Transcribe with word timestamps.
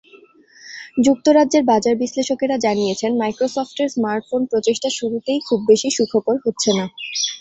যুক্তরাজ্যের 1.05 1.63
বাজার-বিশ্লেষকেরা 1.65 2.55
জানিয়েছেন, 2.65 3.11
মাইক্রোসফটের 3.17 3.89
স্মার্টফোন 3.95 4.41
প্রচেষ্টা 4.51 4.89
শুরুতেই 4.97 5.39
খুব 5.47 5.59
বেশি 5.69 5.89
সুখকর 5.97 6.35
হচ্ছে 6.45 6.69
না। 6.77 6.85